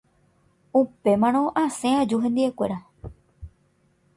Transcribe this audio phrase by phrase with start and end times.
[0.79, 2.79] Upémarõ asẽ aju hendivekuéra.